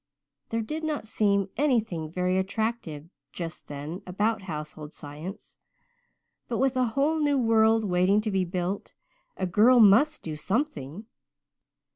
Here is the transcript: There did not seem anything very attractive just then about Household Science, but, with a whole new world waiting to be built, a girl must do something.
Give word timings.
There 0.49 0.63
did 0.63 0.83
not 0.83 1.05
seem 1.05 1.49
anything 1.57 2.09
very 2.11 2.35
attractive 2.39 3.11
just 3.31 3.67
then 3.67 4.01
about 4.07 4.41
Household 4.41 4.93
Science, 4.93 5.57
but, 6.47 6.57
with 6.57 6.75
a 6.75 6.87
whole 6.97 7.19
new 7.19 7.37
world 7.37 7.83
waiting 7.83 8.19
to 8.21 8.31
be 8.31 8.43
built, 8.43 8.95
a 9.37 9.45
girl 9.45 9.79
must 9.79 10.23
do 10.23 10.35
something. 10.35 11.05